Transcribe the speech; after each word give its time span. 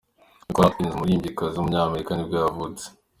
Nicole 0.45 0.67
Atkins, 0.67 0.93
umuririmbyikazi 0.95 1.55
w’umunyamerika 1.57 2.11
nibwo 2.13 2.35
yavutse. 2.43 2.85